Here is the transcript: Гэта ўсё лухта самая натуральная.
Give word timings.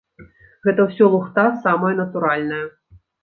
Гэта 0.67 0.85
ўсё 0.85 1.09
лухта 1.17 1.45
самая 1.67 1.93
натуральная. 2.01 2.65